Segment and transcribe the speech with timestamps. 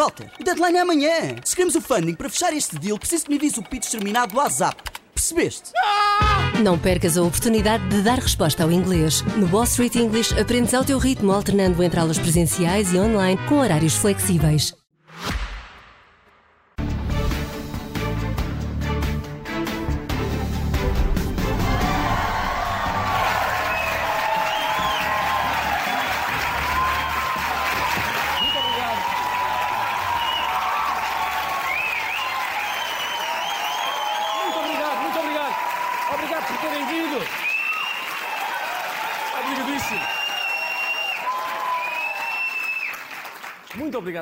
[0.00, 1.36] Walter, o deadline é amanhã.
[1.44, 4.32] Se queremos o funding para fechar este deal, preciso que me envies o pitch terminado
[4.32, 4.82] do WhatsApp.
[5.14, 5.72] Percebeste?
[6.64, 9.20] Não percas a oportunidade de dar resposta ao inglês.
[9.36, 13.58] No Wall Street English aprendes ao teu ritmo, alternando entre aulas presenciais e online com
[13.58, 14.79] horários flexíveis.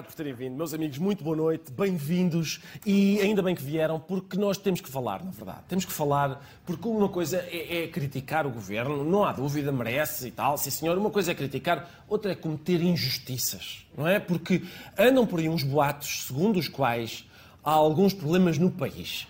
[0.08, 0.96] Por terem vindo, meus amigos.
[0.96, 5.30] Muito boa noite, bem-vindos e ainda bem que vieram, porque nós temos que falar, na
[5.30, 5.58] verdade.
[5.68, 10.28] Temos que falar, porque uma coisa é, é criticar o governo, não há dúvida, merece
[10.28, 10.96] e tal, sim senhor.
[10.96, 14.18] Uma coisa é criticar, outra é cometer injustiças, não é?
[14.18, 14.62] Porque
[14.98, 17.26] andam por aí uns boatos segundo os quais
[17.62, 19.26] há alguns problemas no país.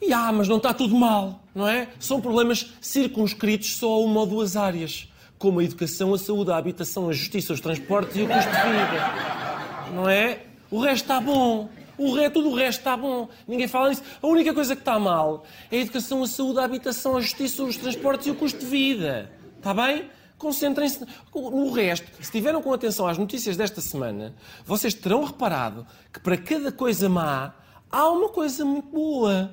[0.00, 1.88] E ah, mas não está tudo mal, não é?
[2.00, 5.06] São problemas circunscritos só a uma ou duas áreas,
[5.38, 8.62] como a educação, a saúde, a habitação, a justiça, os transportes e o custo de
[8.62, 9.51] vida.
[9.92, 10.40] Não é?
[10.70, 11.68] O resto está bom.
[11.98, 13.28] O resto, tudo o resto está bom.
[13.46, 14.02] Ninguém fala nisso.
[14.22, 17.62] A única coisa que está mal é a educação, a saúde, a habitação, a justiça,
[17.62, 19.30] os transportes e o custo de vida.
[19.58, 20.10] Está bem?
[20.38, 22.06] Concentrem-se no resto.
[22.20, 27.08] Se tiveram com atenção às notícias desta semana, vocês terão reparado que para cada coisa
[27.08, 27.54] má
[27.90, 29.52] há uma coisa muito boa.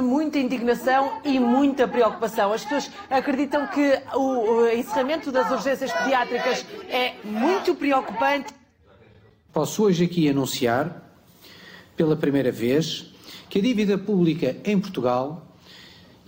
[0.00, 2.52] Muita indignação e muita preocupação.
[2.52, 8.54] As pessoas acreditam que o encerramento das urgências pediátricas é muito preocupante.
[9.52, 11.10] Posso hoje aqui anunciar,
[11.96, 13.12] pela primeira vez,
[13.48, 15.47] que a dívida pública em Portugal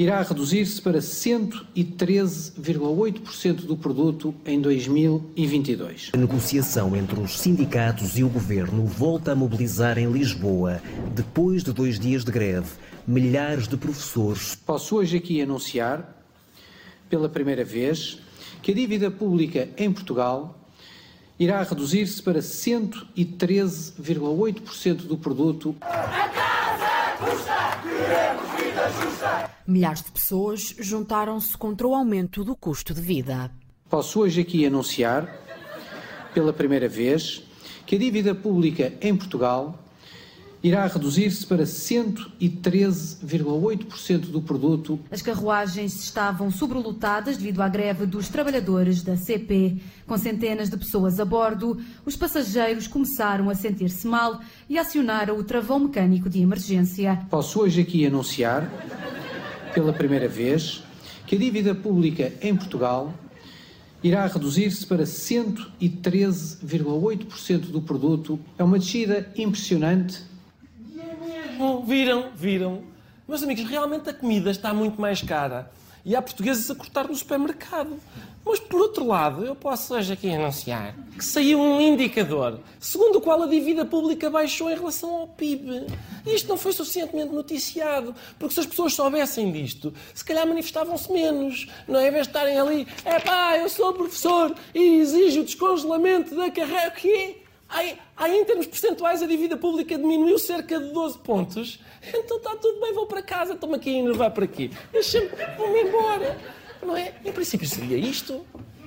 [0.01, 6.13] irá reduzir-se para 113,8% do produto em 2022.
[6.15, 10.81] A negociação entre os sindicatos e o governo volta a mobilizar em Lisboa,
[11.15, 12.71] depois de dois dias de greve,
[13.07, 14.55] milhares de professores.
[14.65, 16.17] Posso hoje aqui anunciar,
[17.11, 18.21] pela primeira vez,
[18.63, 20.59] que a dívida pública em Portugal
[21.39, 25.77] irá reduzir-se para 113,8% do produto
[29.67, 33.51] Milhares de pessoas juntaram-se contra o aumento do custo de vida.
[33.89, 35.29] Posso hoje aqui anunciar,
[36.33, 37.43] pela primeira vez,
[37.87, 39.79] que a dívida pública em Portugal
[40.63, 49.03] irá reduzir-se para 113,8% do produto As carruagens estavam sobrelotadas devido à greve dos trabalhadores
[49.03, 49.79] da CP.
[50.07, 55.45] Com centenas de pessoas a bordo, os passageiros começaram a sentir-se mal e acionaram o
[55.45, 57.27] travão mecânico de emergência.
[57.31, 58.71] Posso hoje aqui anunciar,
[59.73, 60.83] pela primeira vez,
[61.27, 63.15] que a dívida pública em Portugal
[64.03, 68.39] irá reduzir-se para 113,8% do produto.
[68.59, 70.29] É uma descida impressionante.
[71.61, 72.85] Bom, viram, viram.
[73.29, 75.71] Meus amigos, realmente a comida está muito mais cara.
[76.07, 78.01] E há portugueses a cortar no supermercado.
[78.43, 83.21] Mas, por outro lado, eu posso hoje aqui anunciar que saiu um indicador segundo o
[83.21, 85.87] qual a dívida pública baixou em relação ao PIB.
[86.25, 91.13] E isto não foi suficientemente noticiado, porque se as pessoas soubessem disto, se calhar manifestavam-se
[91.13, 91.69] menos.
[91.87, 92.09] Não é?
[92.09, 96.51] Em vez de estarem ali, é pá, eu sou professor e exijo o descongelamento da
[96.51, 96.89] carreira.
[96.89, 97.37] O quê?
[97.71, 97.97] Aí,
[98.35, 101.81] em termos percentuais, a dívida pública diminuiu cerca de 12 pontos.
[102.03, 104.71] Então está tudo bem, vou para casa, estou-me aqui a enervar para aqui.
[104.93, 106.37] Deixa-me, vou-me embora.
[106.83, 107.15] Não é?
[107.25, 108.45] Em princípio seria isto.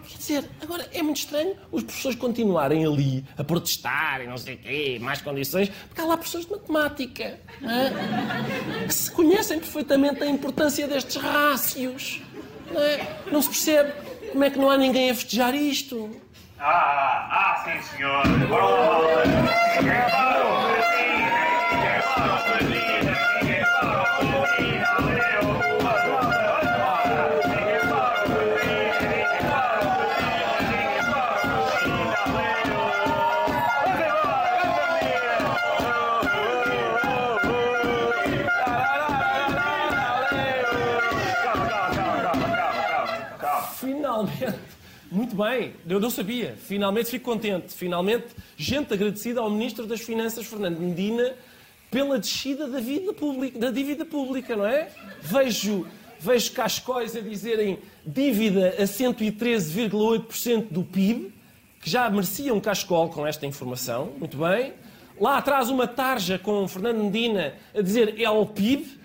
[0.08, 4.56] Quer dizer, agora é muito estranho os professores continuarem ali a protestar e não sei
[4.56, 8.86] o quê, mais condições, porque há lá professores de matemática é?
[8.86, 12.22] que se conhecem perfeitamente a importância destes rácios.
[12.72, 13.20] Não, é?
[13.32, 13.94] não se percebe
[14.32, 16.10] como é que não há ninguém a festejar isto.
[16.66, 18.24] Ah, ah, sim, senhor.
[43.82, 44.73] Finalmente.
[45.14, 46.58] Muito bem, eu não sabia.
[46.58, 47.72] Finalmente fico contente.
[47.76, 48.26] Finalmente,
[48.58, 51.36] gente agradecida ao Ministro das Finanças, Fernando Medina,
[51.92, 54.90] pela descida da, vida pública, da dívida pública, não é?
[55.22, 55.86] Vejo,
[56.20, 61.32] vejo cascóis a dizerem dívida a 113,8% do PIB,
[61.80, 64.14] que já merecia um cascol com esta informação.
[64.18, 64.74] Muito bem.
[65.22, 69.03] Lá atrás uma tarja com Fernando Medina a dizer é o PIB.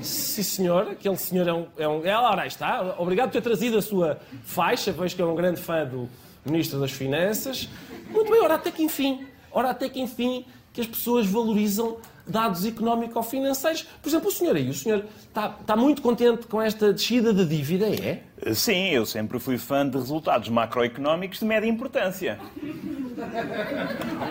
[0.00, 1.66] Sim, senhor, aquele senhor é um.
[1.76, 2.94] É um é, ora, está.
[2.98, 4.92] Obrigado por ter trazido a sua faixa.
[4.92, 6.08] Vejo que é um grande fã do,
[6.46, 7.68] Ministro das Finanças.
[8.10, 11.96] Muito bem, ora até que enfim, ora até que enfim que as pessoas valorizam
[12.26, 13.86] dados económico-financeiros.
[14.02, 17.44] Por exemplo, o senhor aí, o senhor está, está muito contente com esta descida da
[17.44, 18.22] dívida, é?
[18.52, 22.38] Sim, eu sempre fui fã de resultados macroeconómicos de média importância.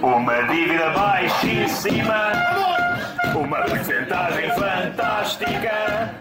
[0.01, 2.31] Uma dívida baixíssima,
[3.35, 6.13] uma porcentagem fantástica.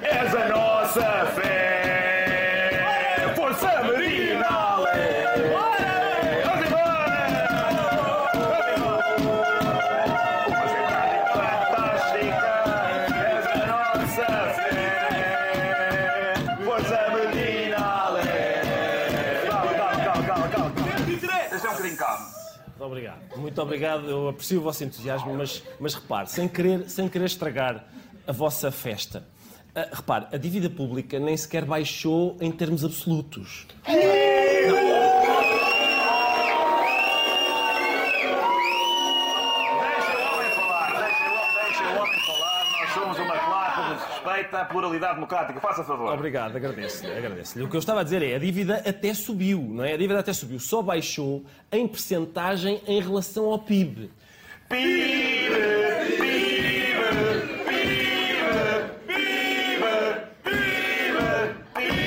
[0.00, 1.51] És a nossa fé,
[23.52, 24.08] Muito obrigado.
[24.08, 27.84] Eu aprecio o vosso entusiasmo, mas, mas repare, sem querer, sem querer estragar
[28.26, 29.24] a vossa festa.
[29.74, 33.66] ah, repare, a dívida pública nem sequer baixou em termos absolutos.
[33.84, 34.51] Deixa
[44.42, 45.60] respeita a pluralidade democrática.
[45.60, 46.12] Faça favor.
[46.12, 47.64] Obrigado, agradeço-lhe, agradeço-lhe.
[47.64, 49.92] O que eu estava a dizer é, a dívida até subiu, não é?
[49.92, 54.10] A dívida até subiu, só baixou em percentagem em relação ao PIB.
[54.68, 55.50] PIB,
[56.18, 56.32] PIB,
[57.68, 59.22] PIB, PIB,
[60.44, 60.64] PIB,
[61.74, 62.02] PIB.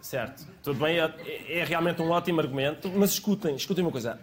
[0.00, 1.10] Certo, tudo bem, é,
[1.48, 4.18] é realmente um ótimo argumento, mas escutem, escutem uma coisa.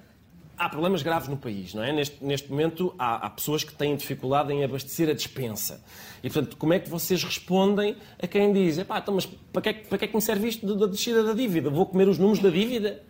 [0.60, 1.94] Há problemas graves no país, não é?
[1.94, 5.82] Neste, neste momento há, há pessoas que têm dificuldade em abastecer a despensa.
[6.22, 9.70] E, portanto, como é que vocês respondem a quem diz Epá, então, mas para que,
[9.70, 11.70] é que- para que é que me serve isto da descida da dívida?
[11.70, 13.02] Vou comer os números da dívida?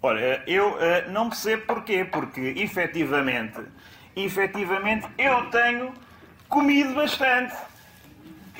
[0.00, 3.58] Olha, eu eh, não percebo porquê, porque efetivamente,
[4.14, 5.92] efetivamente eu tenho
[6.48, 7.52] comido bastante.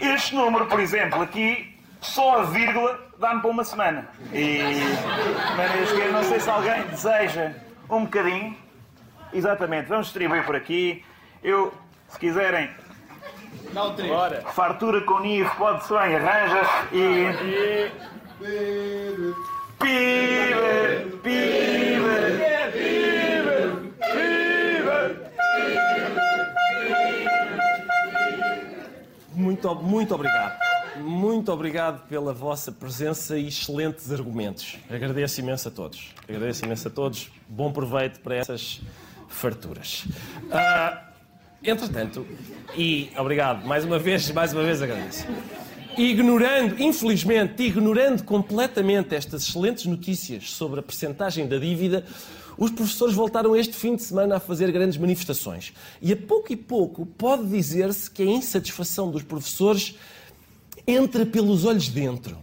[0.00, 4.08] Este número, por exemplo, aqui, só a vírgula dá-me para uma semana.
[4.32, 4.58] E,
[6.04, 7.52] eu não sei se alguém deseja
[7.90, 8.56] um bocadinho.
[9.32, 11.04] Exatamente, vamos distribuir por aqui.
[11.42, 11.72] Eu,
[12.08, 12.70] se quiserem,
[14.08, 14.42] Bora.
[14.52, 17.90] fartura com nivo, pode ser bem, arranjas e...
[19.78, 21.96] Pibe, pibe,
[29.34, 30.58] Muito, muito obrigado.
[31.00, 34.76] Muito obrigado pela vossa presença e excelentes argumentos.
[34.88, 36.14] Agradeço imenso a todos.
[36.28, 37.30] Agradeço imenso a todos.
[37.48, 38.80] Bom proveito para essas
[39.28, 40.04] farturas.
[40.50, 41.10] Ah,
[41.62, 42.26] entretanto,
[42.76, 45.26] e obrigado, mais uma vez, mais uma vez agradeço.
[45.96, 52.04] Ignorando, infelizmente, ignorando completamente estas excelentes notícias sobre a percentagem da dívida,
[52.58, 55.72] os professores voltaram este fim de semana a fazer grandes manifestações.
[56.00, 59.96] E a pouco e pouco pode dizer-se que a insatisfação dos professores
[60.86, 62.36] entra pelos olhos dentro.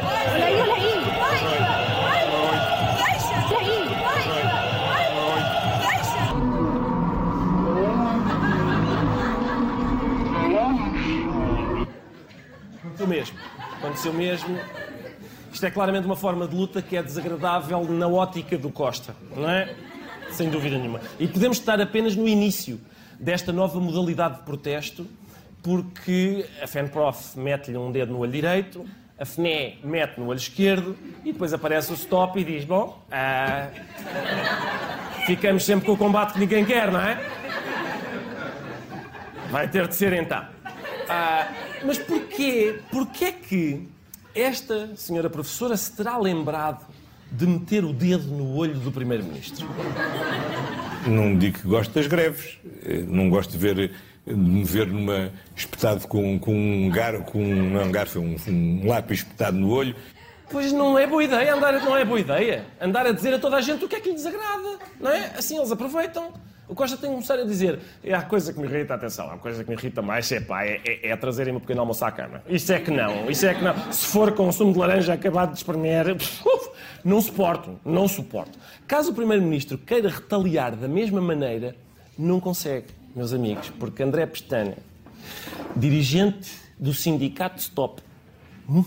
[0.00, 0.98] Olha aí, olha aí.
[1.18, 2.56] Vai, vai.
[2.96, 3.34] Deixa.
[3.54, 3.78] Olha.
[4.02, 5.40] Vai, vai.
[5.80, 6.18] Deixa.
[12.82, 13.38] Aconteceu mesmo.
[13.78, 14.58] Aconteceu mesmo.
[15.52, 19.48] Isto é claramente uma forma de luta que é desagradável na ótica do Costa, não
[19.48, 19.74] é?
[20.30, 21.00] Sem dúvida nenhuma.
[21.18, 22.80] E podemos estar apenas no início
[23.18, 25.06] desta nova modalidade de protesto,
[25.62, 28.84] porque a FENPROF mete-lhe um dedo no olho direito,
[29.18, 33.68] a FNE mete no olho esquerdo e depois aparece o stop e diz: Bom, ah,
[35.26, 37.18] ficamos sempre com o combate que ninguém quer, não é?
[39.50, 40.44] Vai ter de ser então.
[41.08, 41.48] Ah,
[41.84, 42.80] mas porquê?
[42.90, 43.88] Porquê que
[44.34, 46.86] esta senhora professora se terá lembrado
[47.32, 49.66] de meter o dedo no olho do Primeiro-Ministro?
[51.06, 52.58] Não digo que gosto das greves.
[52.84, 53.92] Eh, Não gosto de ver,
[54.28, 58.20] de me ver numa, espetado com, com um gar, com um, não é um garfo,
[58.20, 59.94] um, um lápis espetado no olho.
[60.50, 62.64] Pois não é boa ideia, andar, não é boa ideia.
[62.80, 65.32] Andar a dizer a toda a gente o que é que lhe desagrada, não é?
[65.36, 66.32] Assim eles aproveitam.
[66.68, 69.38] O Costa tem que começar a dizer, é a coisa que me irrita, atenção, a
[69.38, 72.12] coisa que me irrita mais é, pá, é, é, é trazerem-me um pequeno almoço à
[72.12, 72.42] cama.
[72.46, 73.90] Isso é que não, isso é que não.
[73.90, 76.14] Se for com sumo de laranja acabado de espremer,
[77.02, 78.58] não suporto, não suporto.
[78.86, 81.74] Caso o Primeiro-Ministro queira retaliar da mesma maneira,
[82.18, 82.88] não consegue,
[83.18, 84.76] meus amigos, porque André Pestana,
[85.74, 88.00] dirigente do sindicato Stop,
[88.70, 88.84] hum,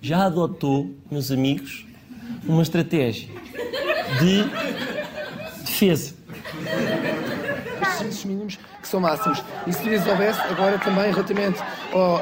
[0.00, 1.84] já adotou, meus amigos,
[2.44, 3.28] uma estratégia
[4.18, 4.44] de
[5.62, 6.14] defesa.
[7.82, 9.44] os serviços mínimos que são máximos.
[9.66, 11.60] E se lhes houvesse, agora também, relativamente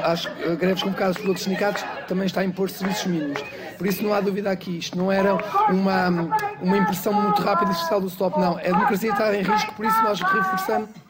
[0.03, 3.41] às eh, greves convocadas por outros sindicatos, também está a impor serviços mínimos.
[3.77, 4.77] Por isso não há dúvida aqui.
[4.77, 5.35] Isto não era
[5.69, 6.09] uma,
[6.61, 8.57] uma impressão muito rápida e especial do stop, não.
[8.57, 11.04] A democracia está em risco, por isso nós reforçamos.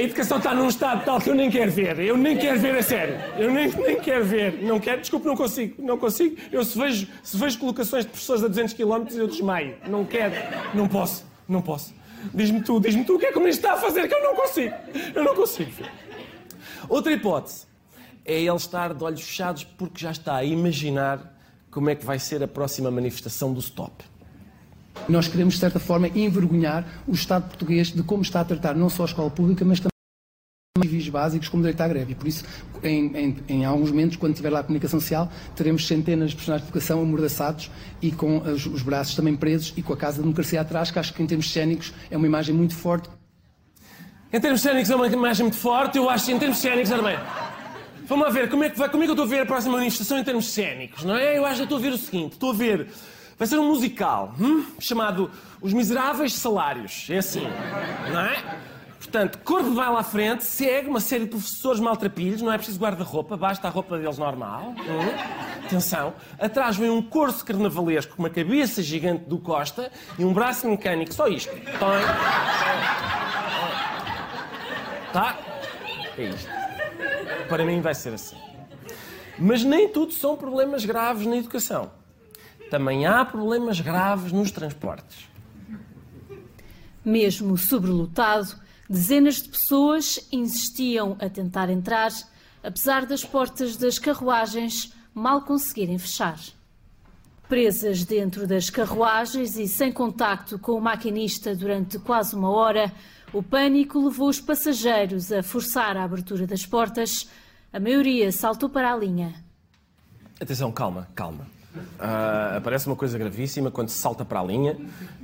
[0.00, 1.98] A educação está num estado tal que eu nem quero ver.
[1.98, 3.16] Eu nem quero ver a sério.
[3.36, 4.62] Eu nem, nem quero ver.
[4.62, 5.02] Não quero.
[5.02, 5.74] Desculpe, não consigo.
[5.78, 6.38] Não consigo.
[6.50, 9.76] Eu se vejo, se vejo colocações de professores a 200 km, eu desmaio.
[9.86, 10.34] Não quero.
[10.72, 11.26] Não posso.
[11.46, 11.92] Não posso.
[12.32, 14.22] Diz-me tu, diz-me tu o que é que o ministro está a fazer que eu
[14.22, 14.74] não consigo.
[15.14, 15.70] Eu não consigo.
[16.88, 17.66] Outra hipótese
[18.24, 21.38] é ele estar de olhos fechados porque já está a imaginar
[21.70, 24.02] como é que vai ser a próxima manifestação do stop.
[25.10, 28.88] Nós queremos, de certa forma, envergonhar o Estado português de como está a tratar não
[28.88, 29.90] só a escola pública, mas também
[30.80, 32.12] civis básicos como direito à greve.
[32.12, 32.44] E por isso,
[32.82, 36.62] em, em, em alguns momentos, quando tiver lá a comunicação social, teremos centenas de profissionais
[36.62, 40.22] de educação amordaçados e com os, os braços também presos e com a Casa da
[40.22, 43.10] Democracia atrás, que acho que em termos cénicos é uma imagem muito forte.
[44.32, 47.02] Em termos cénicos é uma imagem muito forte, eu acho que em termos cénicos, ora
[47.02, 47.18] bem.
[48.06, 49.46] Vamos lá ver, como é, que vai, como é que eu estou a ver a
[49.46, 51.36] próxima manifestação em termos cénicos, não é?
[51.36, 52.88] Eu acho que estou a ver o seguinte, estou a ver...
[53.40, 55.30] Vai ser um musical, hum, chamado
[55.62, 57.06] Os Miseráveis Salários.
[57.08, 57.46] É assim,
[58.12, 58.36] não é?
[58.98, 62.78] Portanto, corpo vai lá à frente, segue uma série de professores maltrapilhos, não é preciso
[62.78, 64.74] guarda-roupa, basta a roupa deles normal.
[64.76, 65.64] hum.
[65.64, 66.12] Atenção.
[66.38, 71.14] Atrás vem um corso carnavalesco com uma cabeça gigante do Costa e um braço mecânico,
[71.14, 71.50] só isto.
[71.50, 71.72] Tem.
[75.14, 75.38] Tá?
[76.18, 76.50] É isto.
[77.48, 78.36] Para mim vai ser assim.
[79.38, 81.99] Mas nem tudo são problemas graves na educação.
[82.70, 85.28] Também há problemas graves nos transportes.
[87.04, 88.54] Mesmo sobrelotado,
[88.88, 92.12] dezenas de pessoas insistiam a tentar entrar,
[92.62, 96.38] apesar das portas das carruagens mal conseguirem fechar.
[97.48, 102.92] Presas dentro das carruagens e sem contacto com o maquinista durante quase uma hora,
[103.32, 107.28] o pânico levou os passageiros a forçar a abertura das portas.
[107.72, 109.34] A maioria saltou para a linha.
[110.40, 111.59] Atenção, calma, calma.
[111.98, 114.76] Ah, parece uma coisa gravíssima quando se salta para a linha.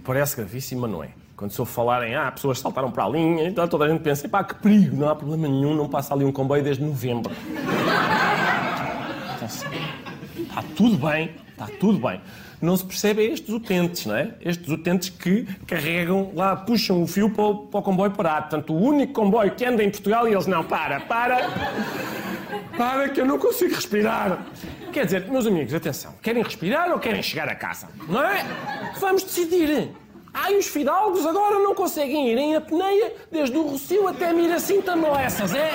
[0.04, 1.10] Parece gravíssima, não é?
[1.36, 4.26] Quando se ouve falarem, ah, pessoas saltaram para a linha, então toda a gente pensa,
[4.26, 7.30] pá, que perigo, não há problema nenhum, não passa ali um comboio desde novembro.
[9.34, 9.70] Atenção.
[10.38, 12.22] Está tudo bem, está tudo bem.
[12.60, 14.30] Não se percebe é estes utentes, não é?
[14.40, 18.48] Estes utentes que carregam lá, puxam o fio para o, para o comboio parado.
[18.48, 21.50] Portanto, o único comboio que anda em Portugal e eles não, para, para,
[22.78, 24.38] para que eu não consigo respirar.
[24.96, 27.86] Quer dizer, meus amigos, atenção, querem respirar ou querem chegar a casa?
[28.08, 28.42] Não é?
[28.98, 29.90] Vamos decidir.
[30.32, 35.52] Ai, os fidalgos agora não conseguem ir em apneia desde o Rocio até Miracinta Moessas,
[35.54, 35.70] é?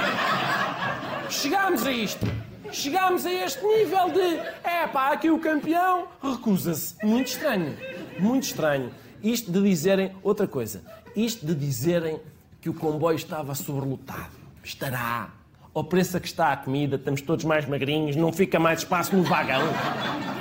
[1.30, 2.26] Chegámos a isto.
[2.72, 4.40] Chegámos a este nível de.
[4.68, 6.96] É pá, aqui o campeão recusa-se.
[7.06, 7.78] Muito estranho.
[8.18, 8.92] Muito estranho.
[9.22, 10.16] Isto de dizerem.
[10.24, 10.82] Outra coisa.
[11.16, 12.20] Isto de dizerem
[12.60, 14.32] que o comboio estava sobrelotado.
[14.64, 15.30] Estará.
[15.74, 19.16] Ao preço a que está a comida, estamos todos mais magrinhos, não fica mais espaço
[19.16, 19.62] no vagão.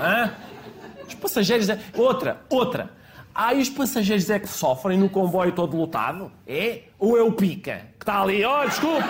[0.02, 0.32] Hã?
[1.06, 1.68] Os passageiros.
[1.68, 1.78] É...
[1.94, 2.90] Outra, outra.
[3.32, 6.32] Ah, e os passageiros é que sofrem no comboio todo lotado?
[6.46, 6.80] É?
[6.98, 7.86] Ou é o pica?
[7.96, 9.06] Que está ali, oh, desculpa!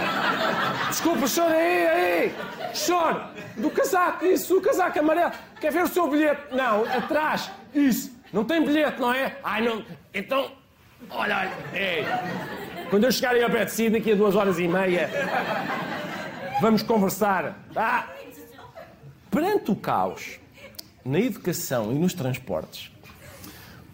[0.88, 2.34] Desculpa, senhor, aí, aí!
[2.74, 3.24] Senhor,
[3.56, 5.32] do casaco, isso, do casaco amarelo.
[5.58, 6.54] Quer ver o seu bilhete?
[6.54, 7.50] Não, atrás.
[7.74, 8.14] Isso.
[8.30, 9.36] Não tem bilhete, não é?
[9.42, 9.82] Ai, não.
[10.12, 10.52] Então,
[11.08, 11.52] olha, olha.
[11.72, 12.04] Ei.
[12.90, 15.08] Quando eu chegar aí ao pé de si, daqui a duas horas e meia,
[16.60, 18.08] vamos conversar, tá?
[19.30, 20.38] Perante o caos
[21.04, 22.92] na educação e nos transportes,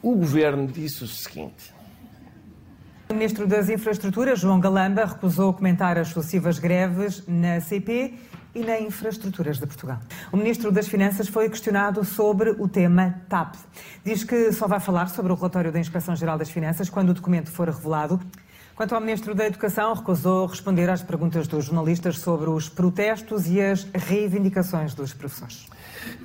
[0.02, 1.72] o governo disse o seguinte.
[3.08, 8.14] O Ministro das Infraestruturas, João Galamba, recusou comentar as sucessivas greves na CP
[8.52, 10.00] e na Infraestruturas de Portugal.
[10.32, 13.54] O Ministro das Finanças foi questionado sobre o tema TAP.
[14.04, 17.52] Diz que só vai falar sobre o relatório da Inspeção-Geral das Finanças quando o documento
[17.52, 18.20] for revelado.
[18.76, 23.58] Quanto ao Ministro da Educação, recusou responder às perguntas dos jornalistas sobre os protestos e
[23.58, 25.66] as reivindicações dos professores.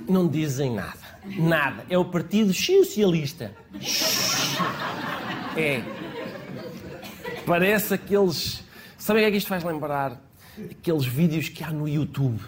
[0.06, 0.98] Não dizem nada.
[1.38, 1.86] Nada.
[1.88, 3.52] É o Partido Socialista.
[5.56, 5.82] É.
[7.46, 8.62] Parece aqueles.
[8.98, 10.20] Sabem o que é que isto faz lembrar?
[10.70, 12.38] Aqueles vídeos que há no YouTube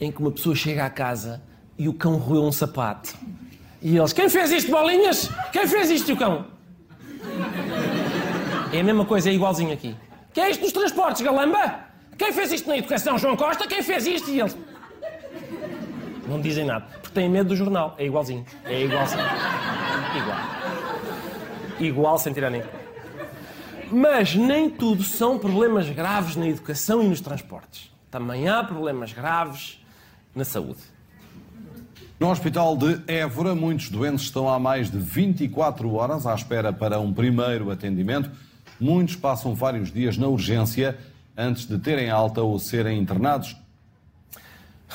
[0.00, 1.42] em que uma pessoa chega à casa
[1.76, 3.16] e o cão roeu um sapato.
[3.82, 5.28] E eles: Quem fez isto, bolinhas?
[5.52, 6.46] Quem fez isto, o cão?
[8.72, 9.94] É a mesma coisa, é igualzinho aqui.
[10.32, 11.80] Quem é isto nos transportes, galamba?
[12.16, 13.66] Quem fez isto na educação, João Costa?
[13.66, 14.30] Quem fez isto?
[14.30, 14.56] E eles.
[16.26, 16.86] Não dizem nada.
[17.02, 17.94] Porque têm medo do jornal.
[17.98, 18.46] É igualzinho.
[18.64, 19.22] É igualzinho.
[20.16, 20.38] Igual.
[21.80, 22.62] Igual sem tirar nem.
[23.90, 27.90] Mas nem tudo são problemas graves na educação e nos transportes.
[28.10, 29.84] Também há problemas graves
[30.34, 30.80] na saúde.
[32.18, 37.00] No hospital de Évora, muitos doentes estão há mais de 24 horas à espera para
[37.00, 38.30] um primeiro atendimento.
[38.82, 40.98] Muitos passam vários dias na urgência
[41.36, 43.56] antes de terem alta ou serem internados.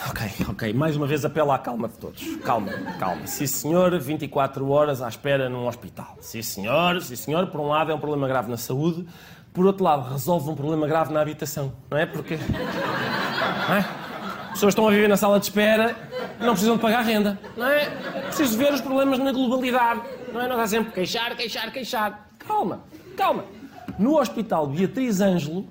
[0.09, 0.73] Ok, ok.
[0.73, 2.35] Mais uma vez apelo à calma de todos.
[2.43, 3.25] Calma, calma.
[3.25, 6.17] Sim, senhor, 24 horas à espera num hospital.
[6.19, 7.47] Sim, senhor, sim, senhor.
[7.47, 9.07] Por um lado é um problema grave na saúde,
[9.53, 12.05] por outro lado, resolve um problema grave na habitação, não é?
[12.05, 12.37] Porque.
[13.69, 13.85] Não é?
[14.51, 15.95] Pessoas estão a viver na sala de espera
[16.39, 17.89] não precisam de pagar renda, não é?
[18.25, 20.01] Preciso ver os problemas na globalidade,
[20.31, 20.47] não é?
[20.47, 22.29] Não está sempre queixar, queixar, queixar.
[22.39, 22.83] Calma,
[23.15, 23.56] calma.
[23.97, 25.65] No Hospital Beatriz Ângelo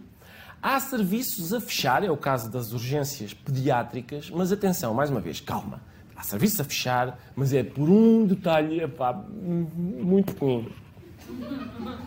[0.61, 5.41] há serviços a fechar, é o caso das urgências pediátricas, mas atenção, mais uma vez,
[5.41, 5.81] calma.
[6.17, 10.73] Há serviços a fechar, mas é por um detalhe epá, muito pequeno.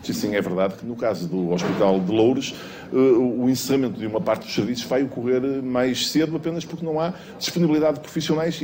[0.02, 2.54] Sim, sim, é verdade que no caso do Hospital de Loures,
[2.92, 6.98] eh, o encerramento de uma parte dos serviços vai ocorrer mais cedo apenas porque não
[7.00, 8.60] há disponibilidade de profissionais.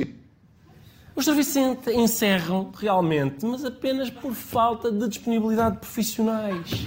[1.16, 6.85] Os serviços en- encerram realmente, mas apenas por falta de disponibilidade de profissionais.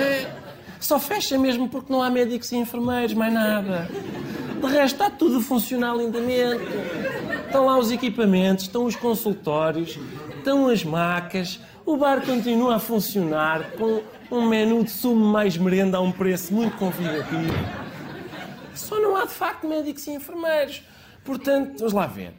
[0.00, 0.26] É?
[0.80, 3.88] Só fecha mesmo porque não há médicos e enfermeiros, mais nada.
[4.60, 6.62] De resto, está tudo a funcionar lindamente.
[7.46, 9.98] Estão lá os equipamentos, estão os consultórios,
[10.38, 15.98] estão as macas, o bar continua a funcionar com um menu de sumo mais merenda
[15.98, 17.52] a um preço muito convidativo.
[18.74, 20.82] Só não há de facto médicos e enfermeiros.
[21.22, 22.32] Portanto, vamos lá ver.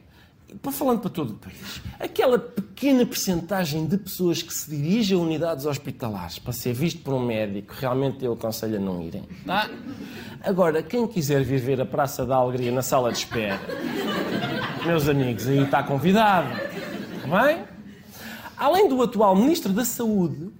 [0.62, 5.20] Para falando para todo o país, aquela pequena percentagem de pessoas que se dirigem a
[5.20, 9.24] unidades hospitalares para ser visto por um médico, realmente eu aconselho a não irem.
[9.46, 9.70] Tá?
[10.42, 13.60] Agora, quem quiser vir ver a Praça da Alegria na sala de espera,
[14.86, 16.48] meus amigos, aí está convidado.
[17.16, 17.64] Está bem?
[18.56, 20.50] Além do atual Ministro da Saúde,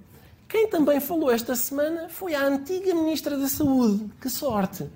[0.48, 4.10] quem também falou esta semana foi a antiga Ministra da Saúde.
[4.20, 4.88] Que sorte!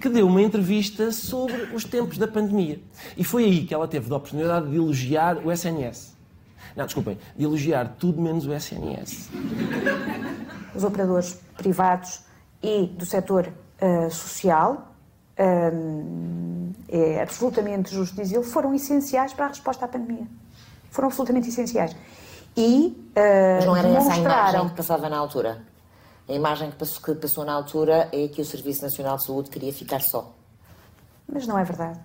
[0.00, 2.80] Que deu uma entrevista sobre os tempos da pandemia.
[3.16, 6.14] E foi aí que ela teve a oportunidade de elogiar o SNS.
[6.76, 9.30] Não, desculpem, de elogiar tudo menos o SNS.
[10.74, 12.20] os operadores privados
[12.62, 14.94] e do setor eh, social,
[15.38, 20.26] hum, é absolutamente justo dizê-lo, foram essenciais para a resposta à pandemia.
[20.90, 21.94] Foram absolutamente essenciais.
[22.56, 25.62] E eh, Mas não era essa a imagem que passava na altura.
[26.28, 29.50] A imagem que passou, que passou na altura é que o Serviço Nacional de Saúde
[29.50, 30.34] queria ficar só.
[31.30, 31.98] Mas não é verdade.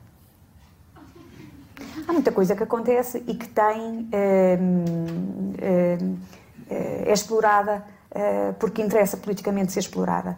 [2.07, 3.81] Há muita coisa que acontece e que tem.
[3.81, 4.83] hum,
[5.61, 6.17] hum,
[6.69, 10.37] eh, é explorada eh, porque interessa politicamente ser explorada.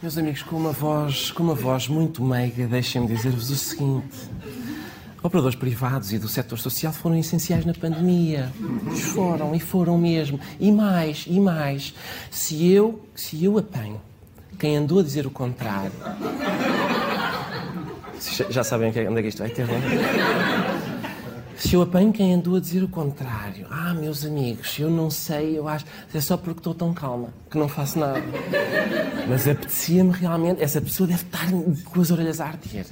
[0.00, 4.16] Meus amigos, com uma voz, com uma voz muito meiga, deixem-me dizer-vos o seguinte.
[5.22, 8.52] Operadores privados e do setor social foram essenciais na pandemia.
[9.12, 10.38] Foram, e foram mesmo.
[10.60, 11.92] E mais, e mais.
[12.30, 14.00] Se eu, se eu apanho
[14.58, 15.92] quem andou a dizer o contrário...
[18.50, 20.88] Já- sabem onde é que isto vai ter, não é?
[21.56, 25.58] Se eu apanho quem andou a dizer o contrário, ah, meus amigos, eu não sei,
[25.58, 28.22] eu acho, é só porque estou tão calma, que não faço nada.
[29.28, 31.48] Mas apetecia-me realmente, essa pessoa deve estar
[31.84, 32.86] com as orelhas a arder.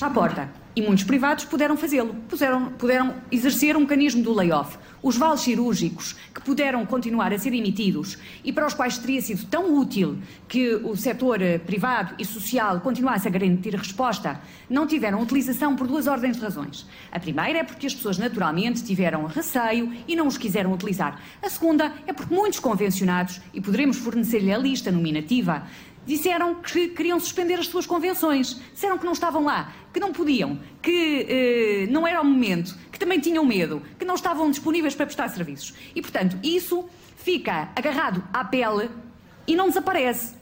[0.00, 0.48] À porta.
[0.76, 2.14] E muitos privados puderam fazê-lo.
[2.28, 4.78] Puderam, puderam exercer um mecanismo do layoff.
[5.02, 9.44] Os vales cirúrgicos que puderam continuar a ser emitidos e para os quais teria sido
[9.46, 15.20] tão útil que o setor eh, privado e social continuasse a garantir resposta, não tiveram
[15.20, 16.86] utilização por duas ordens de razões.
[17.10, 21.20] A primeira é porque as pessoas naturalmente tiveram receio e não os quiseram utilizar.
[21.42, 25.64] A segunda é porque muitos convencionados, e poderemos fornecer-lhe a lista nominativa,
[26.06, 28.60] disseram que queriam suspender as suas convenções.
[28.72, 32.98] Disseram que não estavam lá, que não podiam, que eh, não era o momento, que
[32.98, 35.74] também tinham medo, que não estavam disponíveis para prestar serviços.
[35.94, 38.90] E, portanto, isso fica agarrado à pele
[39.46, 40.38] e não desaparece.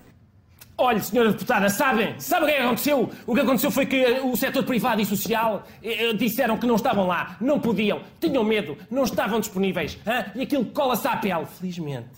[0.79, 2.15] Olha, senhora deputada, sabem?
[2.21, 3.11] Sabe o que é que aconteceu?
[3.27, 6.77] O que aconteceu foi que o setor privado e social eh, eh, disseram que não
[6.77, 9.99] estavam lá, não podiam, tinham medo, não estavam disponíveis.
[10.07, 10.27] hã?
[10.35, 11.47] E aquilo cola-se à pele.
[11.47, 12.09] Felizmente.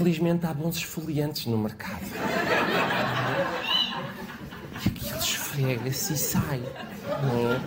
[0.00, 2.00] Felizmente há bons esfoliantes no mercado.
[4.82, 6.62] E aquilo esfrega-se e sai.
[7.22, 7.60] Não é?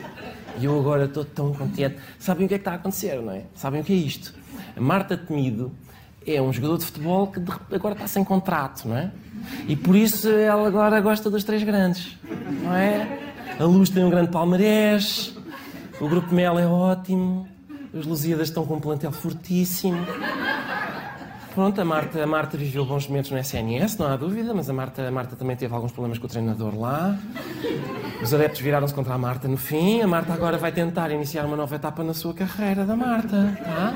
[0.60, 1.98] E eu agora estou tão contente.
[2.18, 3.44] Sabem o que é que está a acontecer, não é?
[3.54, 4.34] Sabem o que é isto?
[4.76, 5.72] A Marta Temido
[6.26, 7.40] é um jogador de futebol que
[7.72, 9.12] agora está sem contrato, não é?
[9.68, 12.18] E por isso ela agora gosta dos três grandes,
[12.64, 13.36] não é?
[13.60, 15.38] A Luz tem um grande palmarés,
[16.02, 17.48] o Grupo Mel é ótimo,
[17.94, 20.04] os Lusíadas estão com um plantel fortíssimo.
[21.54, 24.74] Pronto, a Marta, a Marta viveu bons momentos no SNS, não há dúvida, mas a
[24.74, 27.16] Marta, a Marta também teve alguns problemas com o treinador lá.
[28.24, 30.02] Os adeptos viraram-se contra a Marta no fim.
[30.02, 33.94] A Marta agora vai tentar iniciar uma nova etapa na sua carreira da Marta, tá?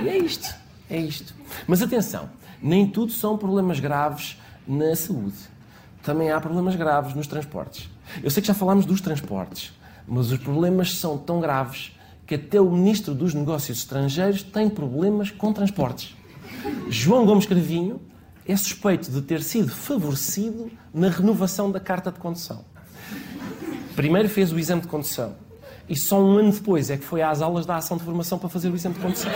[0.00, 0.54] E é isto,
[0.88, 1.34] é isto.
[1.66, 2.30] Mas atenção,
[2.62, 5.34] nem tudo são problemas graves na saúde.
[6.00, 7.90] Também há problemas graves nos transportes.
[8.22, 9.72] Eu sei que já falámos dos transportes,
[10.06, 11.90] mas os problemas são tão graves
[12.24, 16.21] que até o Ministro dos Negócios Estrangeiros tem problemas com transportes.
[16.88, 18.00] João Gomes Cravinho
[18.46, 22.64] é suspeito de ter sido favorecido na renovação da carta de condução.
[23.94, 25.34] Primeiro fez o exame de condução
[25.88, 28.48] e só um ano depois é que foi às aulas da ação de formação para
[28.48, 29.30] fazer o exame de condução.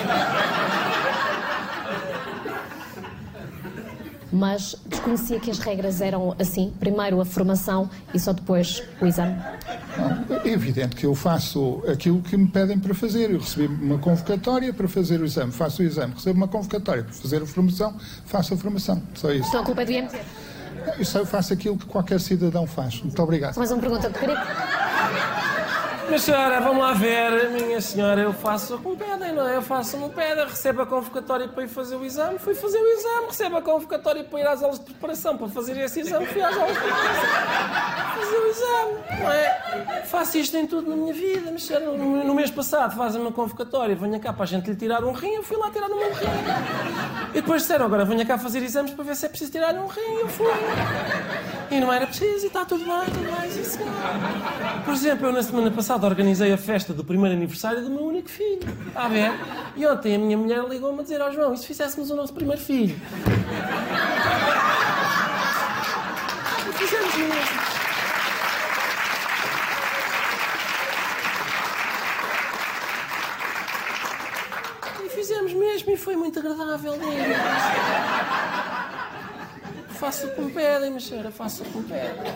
[4.32, 9.36] Mas desconhecia que as regras eram assim: primeiro a formação e só depois o exame.
[10.44, 13.30] É evidente que eu faço aquilo que me pedem para fazer.
[13.30, 16.14] Eu recebi uma convocatória para fazer o exame, faço o exame.
[16.14, 19.02] Recebo uma convocatória para fazer a formação, faço a formação.
[19.14, 19.48] Só isso.
[19.48, 20.20] Então a culpa é do IMT.
[20.98, 23.00] Eu só faço aquilo que qualquer cidadão faz.
[23.02, 23.56] Muito obrigado.
[23.56, 24.10] Mais uma pergunta.
[24.10, 25.45] Queria...
[26.06, 27.50] Minha senhora, vamos lá ver.
[27.50, 29.56] Minha senhora, eu faço o que me pedem, não é?
[29.56, 32.54] Eu faço o que me pedem, recebo a convocatória para ir fazer o exame, fui
[32.54, 36.00] fazer o exame, recebo a convocatória para ir às aulas de preparação para fazer esse
[36.00, 40.02] exame, fui às aulas de preparação fazer o exame, não é?
[40.06, 41.86] Faço isto em tudo na minha vida, minha senhora.
[41.86, 45.12] No, no mês passado fazem uma convocatória, venha cá para a gente lhe tirar um
[45.12, 46.26] rim, eu fui lá tirar meu rim.
[47.30, 49.86] E depois disseram, agora venha cá fazer exames para ver se é preciso tirar um
[49.86, 50.46] rim, eu fui.
[51.70, 53.88] E não era preciso, e está tudo bem, tudo bem, senhor.
[54.84, 58.28] Por exemplo, eu na semana passada organizei a festa do primeiro aniversário do meu único
[58.28, 58.60] filho.
[58.88, 59.32] Está a ver?
[59.76, 62.34] E ontem a minha mulher ligou-me a dizer ao João, e se fizéssemos o nosso
[62.34, 62.96] primeiro filho?
[66.68, 67.60] E fizemos mesmo.
[75.04, 76.94] E fizemos mesmo e foi muito agradável.
[79.90, 82.32] Faço o que me pedem, mas senhora, faço o que me pedem.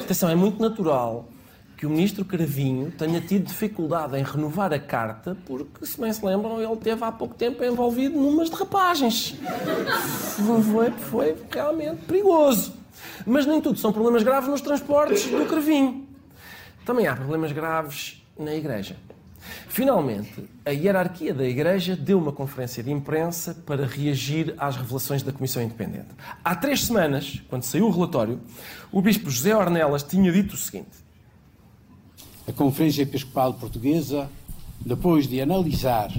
[0.00, 1.28] Atenção, é muito natural
[1.82, 6.24] que o ministro Cravinho tenha tido dificuldade em renovar a carta, porque, se bem se
[6.24, 9.34] lembram, ele teve há pouco tempo envolvido numas derrapagens.
[10.70, 12.72] Foi, foi realmente perigoso.
[13.26, 16.06] Mas nem tudo são problemas graves nos transportes do Cravinho.
[16.86, 18.94] Também há problemas graves na Igreja.
[19.66, 25.32] Finalmente, a hierarquia da Igreja deu uma conferência de imprensa para reagir às revelações da
[25.32, 26.10] Comissão Independente.
[26.44, 28.40] Há três semanas, quando saiu o relatório,
[28.92, 31.01] o Bispo José Ornelas tinha dito o seguinte:
[32.46, 34.28] A Conferência Episcopal Portuguesa,
[34.84, 36.12] depois de analisar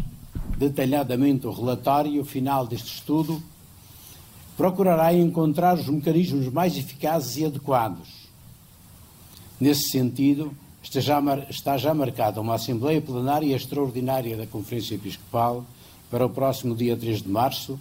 [0.57, 3.43] detalhadamente o relatório final deste estudo,
[4.55, 8.23] procurará encontrar os mecanismos mais eficazes e adequados.
[9.59, 15.65] Nesse sentido, está já, marcada uma Assembleia Plenária Extraordinária da Conferência Episcopal
[16.09, 17.79] para o próximo dia 3 de março.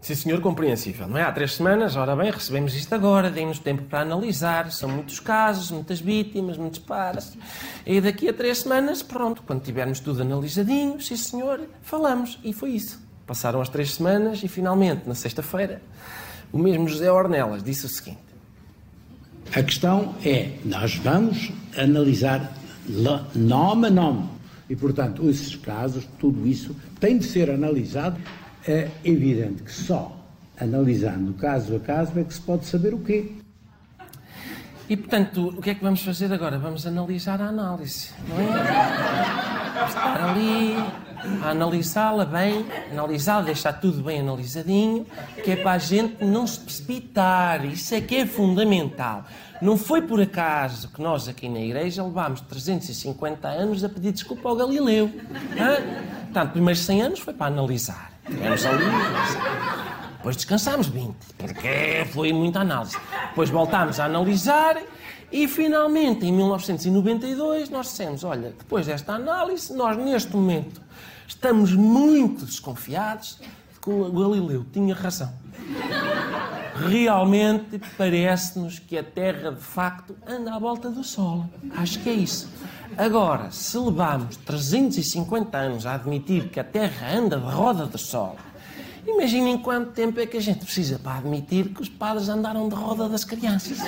[0.00, 1.08] Sim, senhor, compreensível.
[1.08, 1.22] Não é?
[1.22, 4.70] Há três semanas, ora bem, recebemos isto agora, deem-nos tempo para analisar.
[4.70, 7.36] São muitos casos, muitas vítimas, muitos pares.
[7.84, 12.38] E daqui a três semanas, pronto, quando tivermos tudo analisadinho, sim, senhor, falamos.
[12.44, 13.00] E foi isso.
[13.26, 15.82] Passaram as três semanas e, finalmente, na sexta-feira,
[16.52, 18.20] o mesmo José Ornelas disse o seguinte.
[19.54, 22.52] A questão é, nós vamos analisar
[23.34, 24.28] nome a nome.
[24.70, 28.18] E, portanto, esses casos, tudo isso, tem de ser analisado.
[28.70, 30.14] É evidente que só
[30.60, 33.32] analisando caso a caso é que se pode saber o quê.
[34.86, 36.58] E, portanto, o que é que vamos fazer agora?
[36.58, 39.86] Vamos analisar a análise, não é?
[39.86, 40.76] Estar ali
[41.42, 45.06] a analisá-la bem, analisá-la, deixar tudo bem analisadinho,
[45.42, 47.64] que é para a gente não se precipitar.
[47.64, 49.24] Isso é que é fundamental.
[49.62, 54.46] Não foi por acaso que nós aqui na igreja levámos 350 anos a pedir desculpa
[54.46, 55.10] ao Galileu.
[55.58, 56.24] hã?
[56.24, 58.17] Portanto, primeiros 100 anos foi para analisar.
[58.28, 58.84] Tivemos ali,
[60.16, 62.96] depois descansámos 20, porque foi muita análise.
[63.30, 64.76] Depois voltámos a analisar
[65.30, 70.80] e finalmente, em 1992, nós dissemos: olha, depois desta análise, nós neste momento
[71.26, 75.32] estamos muito desconfiados de que o Galileu tinha razão.
[76.86, 81.46] Realmente parece-nos que a Terra de facto anda à volta do Sol.
[81.76, 82.48] Acho que é isso.
[82.96, 88.36] Agora, se levamos 350 anos a admitir que a Terra anda de roda do Sol,
[89.06, 92.74] imaginem quanto tempo é que a gente precisa para admitir que os padres andaram de
[92.74, 93.78] roda das crianças.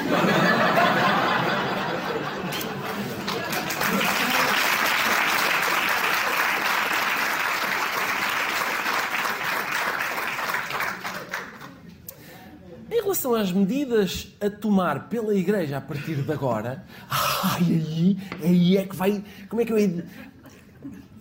[13.30, 18.84] Relação às medidas a tomar pela Igreja a partir de agora, ai, aí, aí é
[18.84, 19.22] que vai.
[19.48, 20.02] Como é que eu.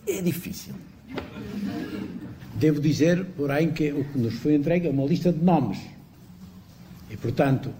[0.07, 0.73] É difícil.
[2.55, 5.79] Devo dizer, porém, que o que nos foi entregue é uma lista de nomes.
[7.11, 7.71] E, portanto,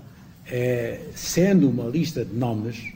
[0.47, 2.93] eh, sendo uma lista de nomes,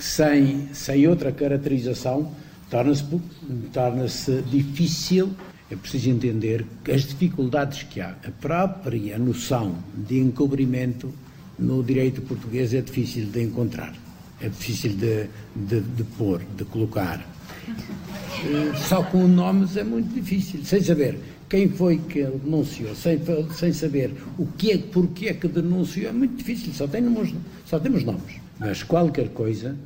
[0.00, 2.32] sem, sem outra caracterização,
[2.70, 3.04] torna-se
[3.72, 5.34] torna-se difícil.
[5.70, 11.12] É preciso entender as dificuldades que há, a própria noção de encobrimento
[11.58, 13.94] no direito português é difícil de encontrar,
[14.40, 17.26] é difícil de, de, de pôr, de colocar.
[17.68, 23.18] Eh, Só com nomes é muito difícil, sem saber quem foi que denunciou, sem,
[23.54, 27.34] sem saber o que é, porquê é que denunciou, é muito difícil, só temos,
[27.66, 28.36] só temos nomes.
[28.58, 29.76] Mas qualquer coisa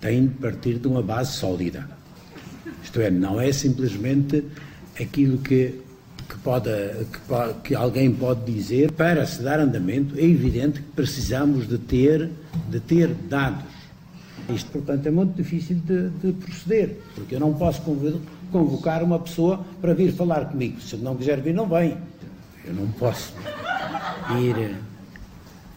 [0.00, 1.88] tem de partir de uma base sólida.
[2.82, 4.44] Isto é, não é simplesmente
[5.00, 5.80] aquilo que
[6.26, 6.70] que, pode,
[7.12, 12.30] que, que alguém pode dizer, para se dar andamento, é evidente que precisamos de ter,
[12.70, 13.62] de ter dados.
[14.48, 19.18] Isto, portanto, é muito difícil de, de proceder, porque eu não posso convo- convocar uma
[19.18, 20.80] pessoa para vir falar comigo.
[20.80, 21.96] Se não quiser vir, não vem.
[22.64, 23.34] Eu não posso
[24.40, 24.74] ir eh,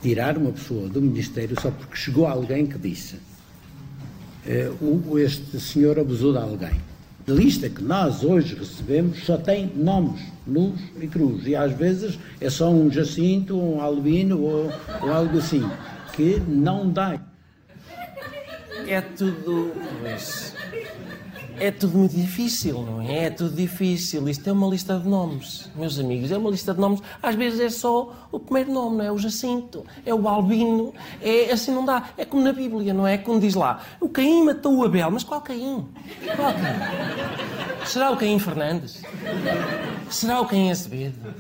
[0.02, 3.18] tirar uma pessoa do Ministério só porque chegou alguém que disse
[4.46, 4.72] eh,
[5.18, 6.80] este senhor abusou de alguém.
[7.30, 11.46] A lista que nós hoje recebemos só tem nomes, nus e cruz.
[11.46, 15.70] E às vezes é só um Jacinto, um Albino ou, ou algo assim,
[16.14, 17.20] que não dá.
[18.88, 19.74] É tudo.
[20.00, 20.56] pois,
[21.60, 23.26] É tudo muito difícil, não é?
[23.26, 24.28] É tudo difícil.
[24.30, 26.32] Isto é uma lista de nomes, meus amigos.
[26.32, 27.02] É uma lista de nomes.
[27.22, 29.12] Às vezes é só o primeiro nome, não é?
[29.12, 30.94] O Jacinto, é o Albino.
[31.22, 32.10] É assim não dá.
[32.18, 33.18] É como na Bíblia, não é?
[33.18, 35.10] Como diz lá: o Caim matou o Abel.
[35.10, 35.88] Mas qual Caim?
[36.36, 37.86] Qual Caim?
[37.86, 39.02] Será o Caim Fernandes?
[40.10, 41.34] Será o Caim Azevedo?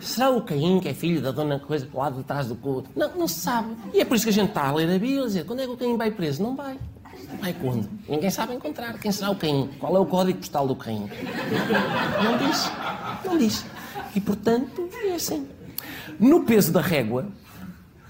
[0.00, 2.90] Será o Caim que é filho da dona coisa lá de trás do culto?
[2.96, 3.76] Não, não se sabe.
[3.94, 5.60] E é por isso que a gente está a ler a Bíblia e dizer: quando
[5.60, 6.42] é que o Caim vai preso?
[6.42, 6.76] Não vai.
[7.40, 7.88] Vai quando?
[8.08, 8.98] Ninguém sabe encontrar.
[8.98, 9.70] Quem será o Caim?
[9.78, 11.08] Qual é o código postal do Caim?
[12.22, 12.70] Não diz.
[13.24, 13.64] Não diz.
[14.14, 15.46] E, portanto, é assim.
[16.18, 17.26] No peso da régua,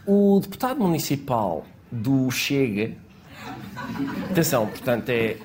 [0.06, 2.92] o deputado municipal do Chega.
[4.30, 5.36] Atenção, portanto, é.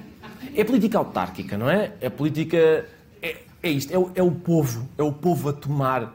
[0.55, 1.91] É política autárquica, não é?
[1.99, 2.85] É política.
[3.21, 3.93] É, é isto.
[3.93, 4.87] É, o- é o povo.
[4.97, 6.13] É o povo a tomar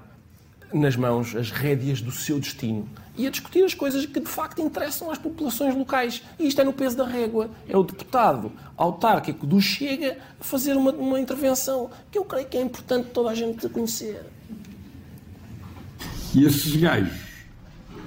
[0.72, 4.62] nas mãos as rédeas do seu destino e a discutir as coisas que de facto
[4.62, 6.22] interessam às populações locais.
[6.38, 7.50] E isto é no peso da régua.
[7.68, 12.56] É o deputado autárquico do Chega a fazer uma, uma intervenção que eu creio que
[12.56, 14.24] é importante toda a gente conhecer.
[16.34, 17.20] E esses gajos,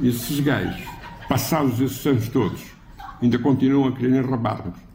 [0.01, 0.81] esses gajos,
[1.27, 2.61] passados esses anos todos,
[3.21, 4.92] ainda continuam a querer enrabar-nos.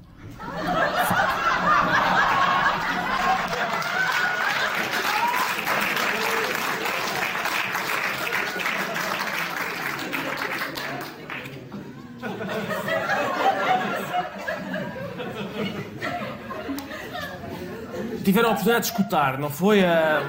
[18.28, 20.20] Tiveram a oportunidade de escutar, não foi a.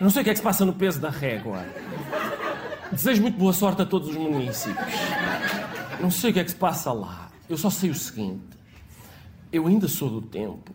[0.00, 1.64] Não sei o que é que se passa no peso da régua.
[2.90, 4.92] Desejo muito boa sorte a todos os municípios.
[6.00, 7.28] Não sei o que é que se passa lá.
[7.48, 8.58] Eu só sei o seguinte.
[9.52, 10.72] Eu ainda sou do tempo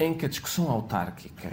[0.00, 1.52] em que a discussão autárquica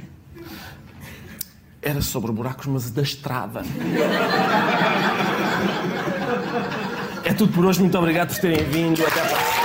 [1.81, 3.61] era sobre buracos, mas da estrada.
[7.25, 7.81] É tudo por hoje.
[7.81, 9.05] Muito obrigado por terem vindo.
[9.05, 9.64] Até a próxima.